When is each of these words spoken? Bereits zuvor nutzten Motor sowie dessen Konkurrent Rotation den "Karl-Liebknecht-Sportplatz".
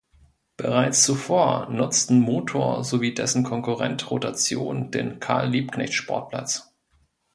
Bereits 0.57 1.03
zuvor 1.03 1.69
nutzten 1.69 2.21
Motor 2.21 2.83
sowie 2.83 3.13
dessen 3.13 3.43
Konkurrent 3.43 4.09
Rotation 4.09 4.89
den 4.89 5.19
"Karl-Liebknecht-Sportplatz". 5.19 6.73